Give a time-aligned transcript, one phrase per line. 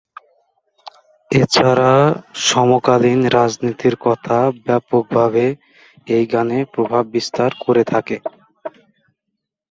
[1.31, 1.93] এছাড়া
[2.45, 5.45] সমকালীন রাজনীতির কথা ব্যাপক ভাবে
[6.07, 8.17] এই গানে প্রভাব বিস্তার করে থাকে।